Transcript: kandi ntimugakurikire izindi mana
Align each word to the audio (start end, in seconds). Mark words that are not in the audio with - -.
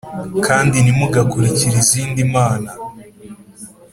kandi 0.45 0.75
ntimugakurikire 0.79 1.75
izindi 1.83 2.21
mana 2.33 2.71